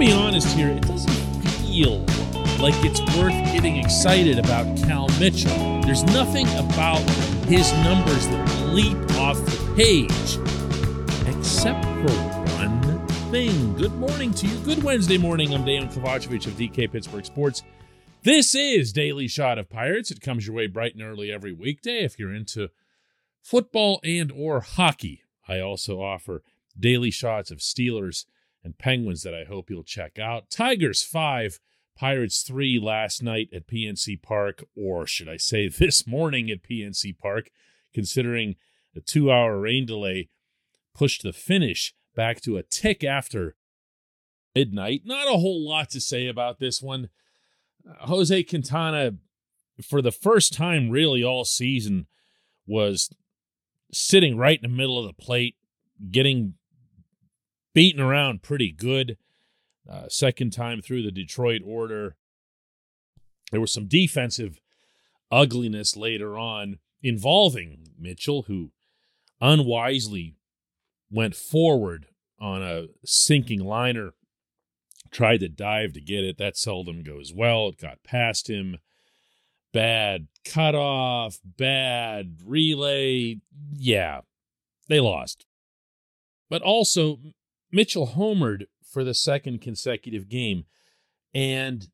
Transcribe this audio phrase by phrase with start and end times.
[0.00, 1.10] be honest here, it doesn't
[1.66, 1.98] feel
[2.58, 5.82] like it's worth getting excited about Cal Mitchell.
[5.82, 7.00] There's nothing about
[7.46, 10.38] his numbers that leap off the page,
[11.36, 12.14] except for
[12.56, 13.76] one thing.
[13.76, 14.56] Good morning to you.
[14.60, 15.52] Good Wednesday morning.
[15.52, 17.62] I'm Dan Kovacevic of DK Pittsburgh Sports.
[18.22, 20.10] This is Daily Shot of Pirates.
[20.10, 22.70] It comes your way bright and early every weekday if you're into
[23.42, 25.24] football and or hockey.
[25.46, 26.42] I also offer
[26.78, 28.24] daily shots of Steelers
[28.62, 30.50] and Penguins that I hope you'll check out.
[30.50, 31.58] Tigers 5,
[31.96, 37.18] Pirates 3 last night at PNC Park, or should I say this morning at PNC
[37.18, 37.50] Park,
[37.92, 38.56] considering
[38.94, 40.28] the two hour rain delay
[40.94, 43.56] pushed the finish back to a tick after
[44.54, 45.02] midnight.
[45.04, 47.08] Not a whole lot to say about this one.
[47.88, 49.12] Uh, Jose Quintana,
[49.82, 52.06] for the first time really all season,
[52.66, 53.10] was
[53.92, 55.56] sitting right in the middle of the plate,
[56.10, 56.54] getting
[57.74, 59.16] beaten around pretty good.
[59.88, 62.16] Uh, second time through the Detroit order.
[63.50, 64.60] There was some defensive
[65.30, 68.70] ugliness later on involving Mitchell, who
[69.40, 70.36] unwisely
[71.10, 72.06] went forward
[72.38, 74.12] on a sinking liner,
[75.10, 76.38] tried to dive to get it.
[76.38, 77.68] That seldom goes well.
[77.68, 78.78] It got past him.
[79.72, 83.40] Bad cutoff, bad relay.
[83.72, 84.20] Yeah,
[84.88, 85.46] they lost.
[86.48, 87.20] But also,
[87.72, 90.64] Mitchell homered for the second consecutive game.
[91.32, 91.88] And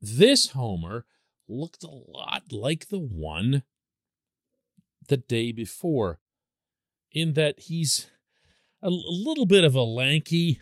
[0.00, 1.06] this homer
[1.48, 3.62] looked a lot like the one
[5.06, 6.18] the day before,
[7.12, 8.10] in that he's
[8.82, 10.60] a little bit of a lanky,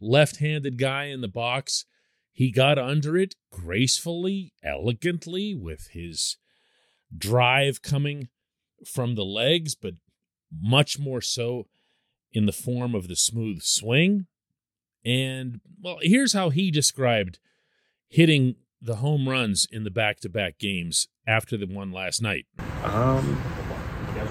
[0.00, 1.84] left handed guy in the box.
[2.32, 6.36] He got under it gracefully, elegantly, with his
[7.16, 8.28] drive coming
[8.84, 9.94] from the legs, but
[10.52, 11.68] much more so
[12.34, 14.26] in the form of the smooth swing.
[15.04, 17.38] And, well, here's how he described
[18.08, 22.46] hitting the home runs in the back to back games after the one last night.
[22.82, 23.40] Um,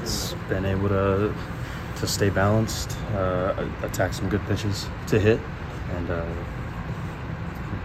[0.04, 1.34] it's been able to
[1.98, 5.40] to stay balanced, uh, attack some good pitches to hit,
[5.92, 6.26] and uh,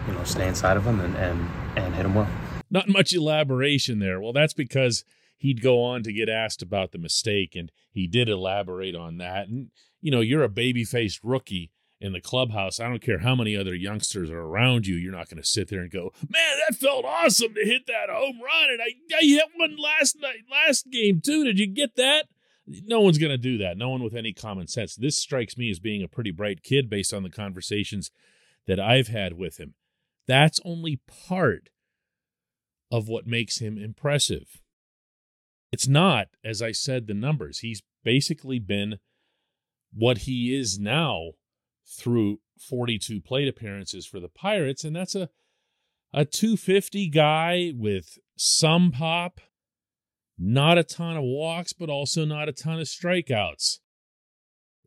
[0.06, 2.28] you know stay inside of them and, and and hit them well.
[2.70, 4.20] Not much elaboration there.
[4.20, 5.04] Well, that's because
[5.38, 9.48] he'd go on to get asked about the mistake, and he did elaborate on that.
[9.48, 12.78] And you know, you're a baby faced rookie in the clubhouse.
[12.78, 14.96] I don't care how many other youngsters are around you.
[14.96, 18.10] You're not going to sit there and go, "Man, that felt awesome to hit that
[18.10, 21.44] home run." And I, I hit one last night, last game too.
[21.44, 22.26] Did you get that?
[22.66, 23.78] No one's going to do that.
[23.78, 24.94] No one with any common sense.
[24.94, 28.10] This strikes me as being a pretty bright kid based on the conversations
[28.66, 29.74] that I've had with him.
[30.26, 31.70] That's only part
[32.90, 34.60] of what makes him impressive.
[35.70, 37.58] It's not, as I said, the numbers.
[37.58, 38.98] He's basically been
[39.92, 41.32] what he is now
[41.86, 45.30] through 42 plate appearances for the Pirates, and that's a
[46.12, 49.40] a 250 guy with some pop,
[50.38, 53.78] not a ton of walks, but also not a ton of strikeouts.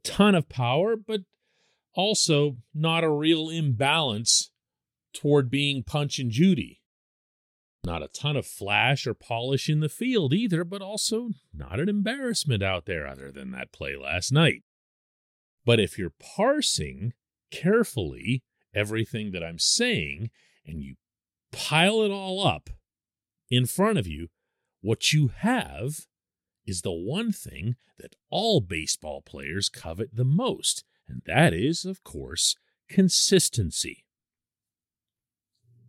[0.04, 1.22] Ton of power, but
[1.94, 4.52] also not a real imbalance
[5.14, 6.81] toward being punch and Judy.
[7.84, 11.90] Not a ton of flash or polish in the field either, but also not an
[11.90, 14.64] embarrassment out there other than that play last night.
[15.66, 17.14] But if you're parsing
[17.50, 18.44] carefully
[18.74, 20.30] everything that I'm saying
[20.66, 20.96] and you
[21.52, 22.70] pile it all up
[23.50, 24.28] in front of you,
[24.82, 26.08] what you have
[26.66, 32.04] is the one thing that all baseball players covet the most, and that is, of
[32.04, 32.56] course,
[32.90, 34.06] consistency.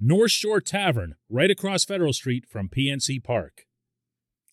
[0.00, 3.66] North Shore Tavern, right across Federal Street from PNC Park.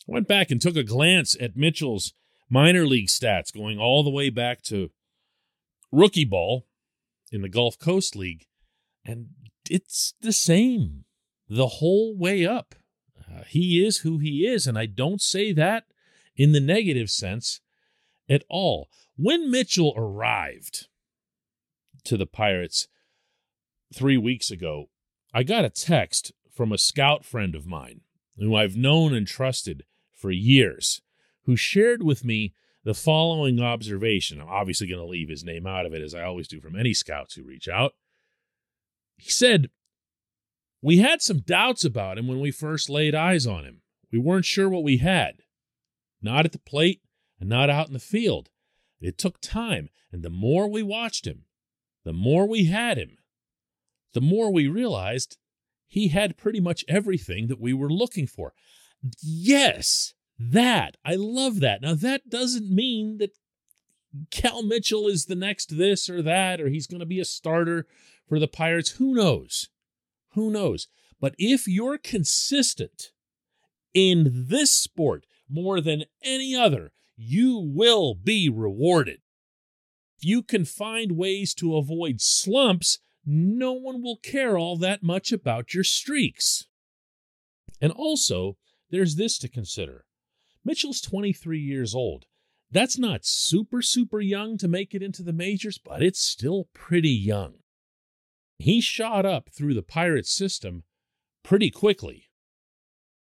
[0.07, 2.13] I went back and took a glance at Mitchell's
[2.49, 4.91] minor league stats going all the way back to
[5.91, 6.67] rookie ball
[7.31, 8.45] in the Gulf Coast League,
[9.03, 9.27] and
[9.69, 11.05] it's the same
[11.47, 12.75] the whole way up.
[13.19, 15.85] Uh, he is who he is, and I don't say that
[16.35, 17.61] in the negative sense
[18.29, 18.89] at all.
[19.15, 20.87] When Mitchell arrived
[22.03, 22.87] to the Pirates
[23.93, 24.89] three weeks ago,
[25.35, 27.99] I got a text from a scout friend of mine
[28.39, 29.83] who I've known and trusted
[30.13, 31.01] for years,
[31.43, 32.53] who shared with me
[32.85, 34.39] the following observation.
[34.39, 36.77] I'm obviously going to leave his name out of it, as I always do from
[36.77, 37.95] any scouts who reach out.
[39.17, 39.71] He said,
[40.81, 43.81] We had some doubts about him when we first laid eyes on him.
[44.13, 45.39] We weren't sure what we had.
[46.21, 47.01] Not at the plate
[47.41, 48.51] and not out in the field.
[49.01, 51.43] It took time, and the more we watched him,
[52.05, 53.17] the more we had him,
[54.15, 55.37] the more we realized
[55.85, 58.53] he had pretty much everything that we were looking for.
[59.21, 60.97] Yes, that.
[61.05, 61.83] I love that.
[61.83, 63.37] Now, that doesn't mean that
[64.31, 67.85] Cal Mitchell is the next this or that, or he's going to be a starter
[68.27, 68.91] for the Pirates.
[68.91, 69.69] Who knows?
[70.33, 70.87] Who knows?
[71.19, 73.11] But if you're consistent
[73.93, 79.19] in this sport more than any other, you will be rewarded.
[80.19, 85.73] You can find ways to avoid slumps, no one will care all that much about
[85.73, 86.67] your streaks.
[87.81, 88.57] And also,
[88.89, 90.05] there's this to consider
[90.63, 92.25] Mitchell's 23 years old.
[92.71, 97.09] That's not super, super young to make it into the majors, but it's still pretty
[97.09, 97.55] young.
[98.57, 100.83] He shot up through the Pirates system
[101.43, 102.29] pretty quickly.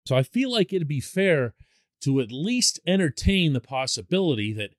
[0.06, 1.54] So I feel like it'd be fair
[2.02, 4.70] to at least entertain the possibility that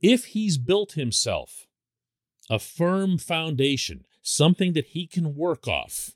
[0.00, 1.66] if he's built himself
[2.50, 6.12] a firm foundation, something that he can work off,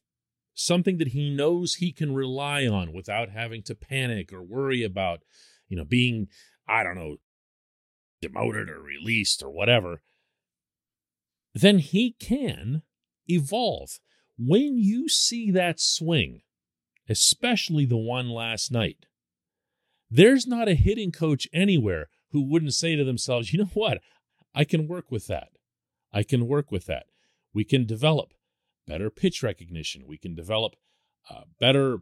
[0.54, 5.20] something that he knows he can rely on without having to panic or worry about,
[5.68, 6.26] you know, being,
[6.66, 7.18] I don't know,
[8.22, 10.02] demoted or released or whatever,
[11.54, 12.82] then he can
[13.28, 14.00] evolve.
[14.38, 16.40] When you see that swing,
[17.08, 19.04] especially the one last night,
[20.10, 23.98] there's not a hitting coach anywhere who wouldn't say to themselves, you know what?
[24.54, 25.48] I can work with that.
[26.10, 27.04] I can work with that.
[27.54, 28.34] We can develop
[28.86, 30.04] better pitch recognition.
[30.06, 30.76] We can develop
[31.30, 31.98] uh, better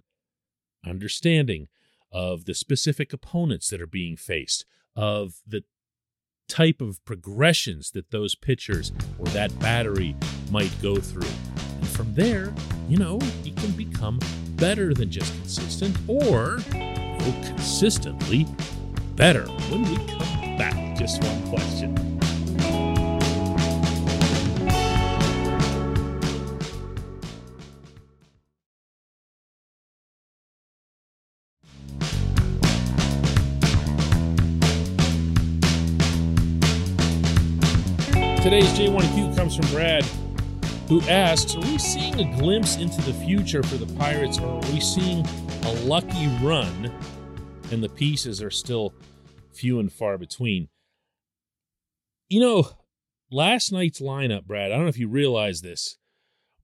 [0.84, 1.68] understanding
[2.12, 4.64] of the specific opponents that are being faced,
[4.94, 5.64] of the
[6.48, 10.14] type of progressions that those pitchers or that battery
[10.50, 11.28] might go through.
[11.76, 12.52] And from there,
[12.88, 14.20] you know, you can become
[14.50, 16.58] better than just consistent or
[17.44, 18.46] consistently
[19.16, 19.44] better.
[19.70, 22.15] When we come back, just one question.
[38.56, 40.02] Today's J1Q comes from Brad,
[40.88, 44.72] who asks Are we seeing a glimpse into the future for the Pirates, or are
[44.72, 45.26] we seeing
[45.64, 46.90] a lucky run
[47.70, 48.94] and the pieces are still
[49.52, 50.70] few and far between.
[52.28, 52.70] You know,
[53.30, 55.98] last night's lineup, Brad, I don't know if you realize this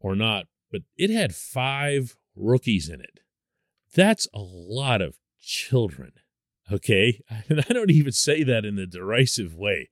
[0.00, 3.20] or not, but it had five rookies in it.
[3.94, 6.12] That's a lot of children.
[6.72, 7.20] Okay.
[7.50, 9.90] And I don't even say that in a derisive way.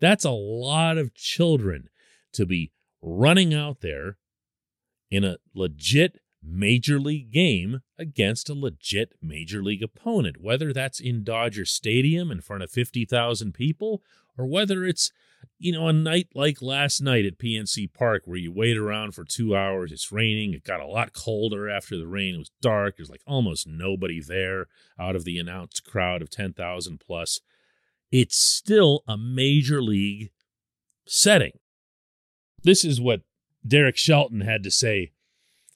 [0.00, 1.88] That's a lot of children
[2.32, 2.72] to be
[3.02, 4.18] running out there
[5.10, 11.24] in a legit major league game against a legit major league opponent, whether that's in
[11.24, 14.02] Dodger Stadium in front of 50,000 people
[14.38, 15.10] or whether it's,
[15.58, 19.24] you know, a night like last night at PNC Park where you wait around for
[19.24, 22.96] two hours, it's raining, it got a lot colder after the rain, it was dark,
[22.96, 24.66] there's like almost nobody there
[24.98, 27.40] out of the announced crowd of 10,000 plus.
[28.12, 30.30] It's still a major league
[31.06, 31.52] setting.
[32.62, 33.22] This is what
[33.66, 35.12] Derek Shelton had to say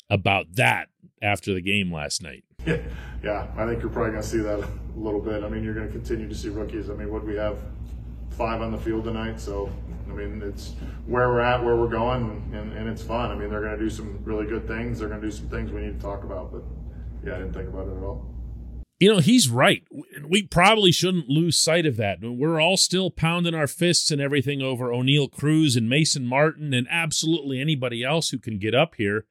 [0.08, 0.88] about that
[1.22, 2.44] after the game last night.
[2.66, 2.76] Yeah,
[3.24, 3.46] yeah.
[3.56, 5.44] I think you're probably going to see that a little bit.
[5.44, 6.90] I mean, you're going to continue to see rookies.
[6.90, 7.56] I mean, what we have
[8.30, 9.72] five on the field tonight, so
[10.10, 10.72] I mean, it's
[11.06, 13.30] where we're at, where we're going, and, and it's fun.
[13.30, 14.98] I mean, they're going to do some really good things.
[14.98, 16.62] They're going to do some things we need to talk about, but
[17.24, 18.26] yeah, I didn't think about it at all.
[19.00, 19.82] You know, he's right.
[20.28, 22.18] We probably shouldn't lose sight of that.
[22.20, 26.86] We're all still pounding our fists and everything over Oneil Cruz and Mason Martin and
[26.90, 29.24] absolutely anybody else who can get up here.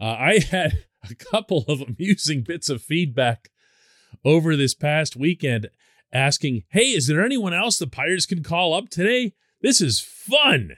[0.00, 3.50] Uh, I had a couple of amusing bits of feedback
[4.24, 5.70] over this past weekend
[6.12, 9.34] asking, Hey, is there anyone else the Pirates can call up today?
[9.62, 10.72] This is fun.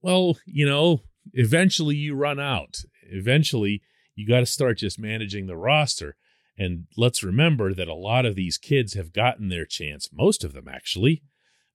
[0.00, 1.00] Well, you know,
[1.32, 2.84] eventually you run out.
[3.10, 3.82] Eventually,
[4.14, 6.16] you got to start just managing the roster.
[6.56, 10.52] And let's remember that a lot of these kids have gotten their chance, most of
[10.52, 11.22] them actually,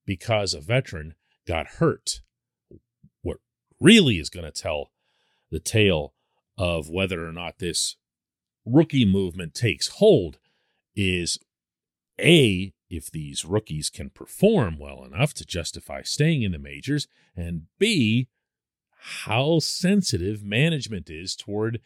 [0.06, 2.22] because a veteran got hurt.
[3.22, 3.38] What
[3.80, 4.92] really is going to tell
[5.52, 6.14] the tale
[6.58, 7.96] of whether or not this
[8.66, 10.38] rookie movement takes hold
[10.96, 11.40] is
[12.20, 17.64] A, if these rookies can perform well enough to justify staying in the majors, and
[17.78, 18.28] B,
[19.02, 21.80] how sensitive management is toward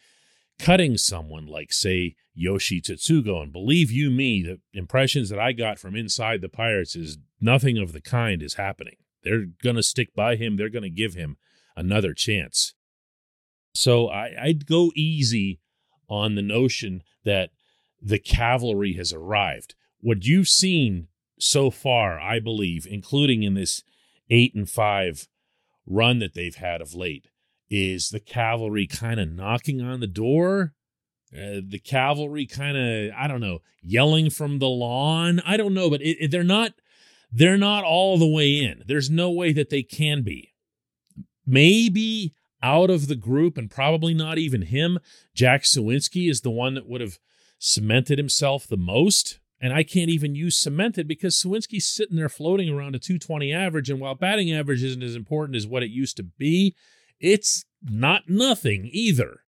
[0.59, 3.41] cutting someone like, say, Yoshi Tsutsugo.
[3.41, 7.77] And believe you me, the impressions that I got from inside the Pirates is nothing
[7.77, 8.95] of the kind is happening.
[9.23, 11.37] They're going to stick by him, they're going to give him
[11.75, 12.73] another chance.
[13.73, 15.59] So I, I'd go easy
[16.07, 17.49] on the notion that
[18.01, 19.75] the cavalry has arrived.
[19.99, 21.07] What you've seen
[21.39, 23.83] so far, I believe, including in this
[24.29, 25.27] eight and five
[25.85, 27.29] run that they've had of late,
[27.69, 30.73] is the cavalry kind of knocking on the door.
[31.33, 35.41] Uh, the cavalry kind of, I don't know, yelling from the lawn.
[35.45, 36.73] I don't know, but it, it, they're not,
[37.31, 38.83] they're not all the way in.
[38.85, 40.53] There's no way that they can be.
[41.45, 44.99] Maybe out of the group, and probably not even him,
[45.35, 47.17] Jack Suwinski is the one that would have
[47.57, 49.39] cemented himself the most.
[49.59, 53.89] And I can't even use cemented because Suwinski's sitting there floating around a 220 average.
[53.89, 56.75] And while batting average isn't as important as what it used to be,
[57.23, 59.39] it's not nothing either.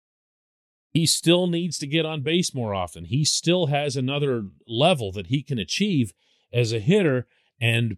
[0.91, 3.05] He still needs to get on base more often.
[3.05, 6.13] He still has another level that he can achieve
[6.53, 7.27] as a hitter.
[7.59, 7.97] And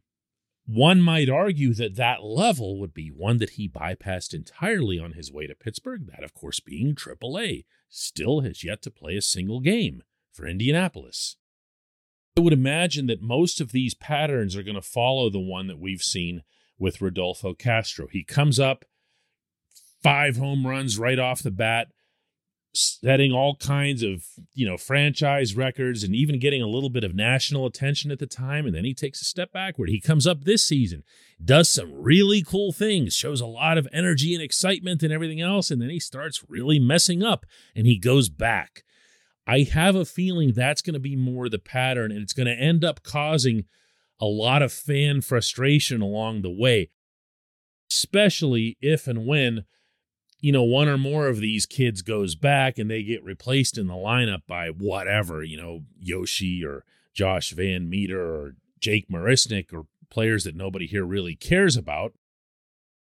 [0.65, 5.31] one might argue that that level would be one that he bypassed entirely on his
[5.31, 7.65] way to Pittsburgh, that, of course, being AAA.
[7.87, 10.01] Still has yet to play a single game
[10.33, 11.37] for Indianapolis.
[12.35, 15.79] I would imagine that most of these patterns are going to follow the one that
[15.79, 16.41] we've seen
[16.79, 18.07] with Rodolfo Castro.
[18.11, 18.85] He comes up,
[20.07, 21.87] five home runs right off the bat,
[22.73, 24.23] setting all kinds of,
[24.53, 28.25] you know, franchise records and even getting a little bit of national attention at the
[28.25, 28.65] time.
[28.65, 29.89] And then he takes a step backward.
[29.89, 31.03] He comes up this season,
[31.43, 35.71] does some really cool things, shows a lot of energy and excitement and everything else.
[35.71, 37.45] And then he starts really messing up
[37.75, 38.83] and he goes back.
[39.45, 42.53] I have a feeling that's going to be more the pattern, and it's going to
[42.53, 43.63] end up causing
[44.19, 46.91] a lot of fan frustration along the way,
[47.89, 49.65] especially if and when,
[50.39, 53.87] you know, one or more of these kids goes back and they get replaced in
[53.87, 60.43] the lineup by whatever, you know, Yoshi or Josh VanMeter or Jake Marisnick or players
[60.43, 62.13] that nobody here really cares about.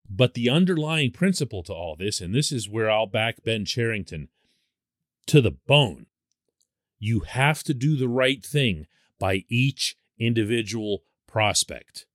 [0.10, 4.30] But the underlying principle to all this, and this is where I'll back Ben Cherington
[5.28, 6.08] to the bone
[7.00, 8.86] you have to do the right thing
[9.18, 12.06] by each individual prospect.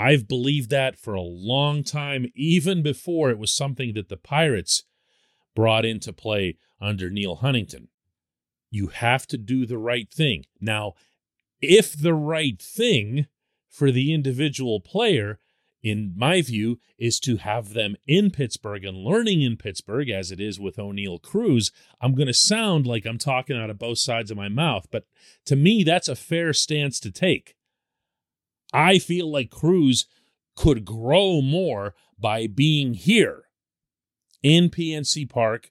[0.00, 4.84] I've believed that for a long time, even before it was something that the Pirates
[5.54, 7.88] brought into play under Neil Huntington.
[8.70, 10.44] You have to do the right thing.
[10.60, 10.94] Now,
[11.60, 13.26] if the right thing
[13.68, 15.38] for the individual player
[15.82, 20.40] in my view, is to have them in Pittsburgh and learning in Pittsburgh, as it
[20.40, 21.72] is with Oneil Cruz.
[22.00, 25.04] I'm going to sound like I'm talking out of both sides of my mouth, but
[25.46, 27.56] to me, that's a fair stance to take.
[28.72, 30.06] I feel like Cruz
[30.56, 33.44] could grow more by being here
[34.42, 35.70] in PNC Park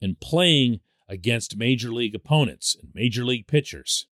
[0.00, 4.06] and playing against major league opponents and major league pitchers.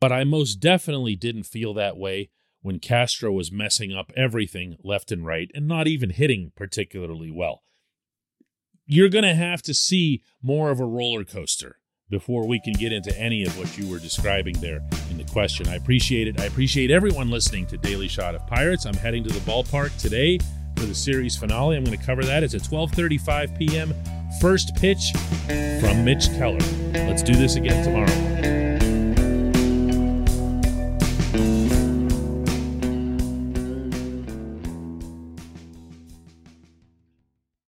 [0.00, 5.10] But I most definitely didn't feel that way when Castro was messing up everything left
[5.10, 7.62] and right and not even hitting particularly well.
[8.86, 11.78] You're going to have to see more of a roller coaster
[12.10, 14.80] before we can get into any of what you were describing there
[15.10, 15.68] in the question.
[15.68, 16.40] I appreciate it.
[16.40, 18.86] I appreciate everyone listening to Daily Shot of Pirates.
[18.86, 20.38] I'm heading to the ballpark today
[20.76, 21.76] for the series finale.
[21.76, 22.42] I'm going to cover that.
[22.42, 23.94] It's at 12:35 p.m.
[24.40, 25.12] First pitch
[25.80, 26.58] from Mitch Keller.
[26.92, 28.63] Let's do this again tomorrow.